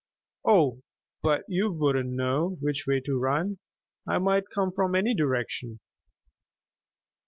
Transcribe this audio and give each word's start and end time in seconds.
"Oh, 0.43 0.81
but 1.21 1.43
you 1.47 1.71
wouldn't 1.71 2.09
know 2.09 2.57
which 2.59 2.87
way 2.87 3.01
to 3.01 3.19
run. 3.19 3.59
I 4.07 4.17
might 4.17 4.49
come 4.49 4.71
from 4.71 4.95
any 4.95 5.13
direction." 5.13 5.79